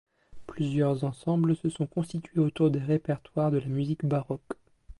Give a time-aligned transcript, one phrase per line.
[0.47, 4.55] Plusieurs ensembles se sont constitués autour des répertoires de la musique baroque.